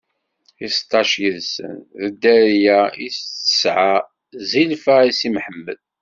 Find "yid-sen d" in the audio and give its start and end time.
1.21-1.87